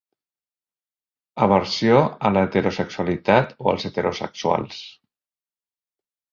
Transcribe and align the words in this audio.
Aversió 1.47 1.99
a 2.29 2.33
l’heterosexualitat 2.39 3.55
o 3.67 3.71
als 3.75 3.89
heterosexuals. 3.93 4.83